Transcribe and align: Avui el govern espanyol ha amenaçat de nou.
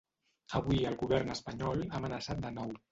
Avui 0.59 0.79
el 0.93 0.97
govern 1.03 1.31
espanyol 1.37 1.87
ha 1.91 2.03
amenaçat 2.03 2.47
de 2.49 2.59
nou. 2.61 2.79